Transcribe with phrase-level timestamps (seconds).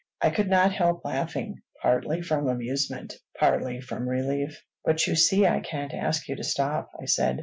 [0.19, 4.63] I could not help laughing, partly from amusement, partly from relief.
[4.83, 7.37] "But you see I can't ask you to stop," I said.